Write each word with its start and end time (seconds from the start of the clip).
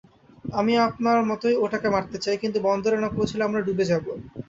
আমিও 0.53 0.79
আপনার 0.89 1.17
মতোই 1.29 1.55
ওটাকে 1.63 1.87
মারতে 1.95 2.17
চাই, 2.23 2.37
কিন্তু 2.37 2.57
বন্দরে 2.67 2.97
না 2.99 3.09
পৌঁছালে 3.15 3.43
আমরা 3.47 3.61
ডুবে 3.67 3.85
যাব। 3.91 4.05